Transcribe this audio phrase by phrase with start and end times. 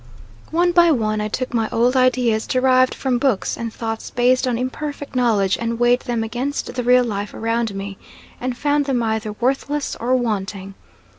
[0.49, 4.57] One by one I took my old ideas derived from books and thoughts based on
[4.57, 7.99] imperfect knowledge and weighed them against the real life around me,
[8.39, 10.73] and found them either worthless or wanting.